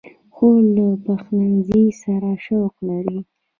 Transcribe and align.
خور 0.33 0.61
له 0.75 0.85
پخلنځي 1.05 1.85
سره 2.01 2.29
شوق 2.45 2.73
لري. 2.89 3.19